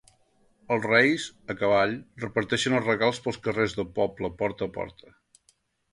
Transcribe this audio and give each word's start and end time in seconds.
Els 0.75 0.87
Reis, 0.91 1.25
a 1.53 1.57
cavall, 1.59 1.93
reparteixen 2.25 2.77
els 2.79 2.89
regals 2.91 3.23
pels 3.27 3.41
carrers 3.49 3.77
del 3.81 3.91
poble 4.01 4.35
porta 4.41 4.69
a 4.71 4.79
porta. 4.79 5.15